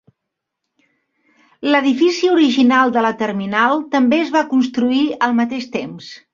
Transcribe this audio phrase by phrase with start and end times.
[1.67, 6.13] L"edifici original de la terminal també es va construir al mateix temps.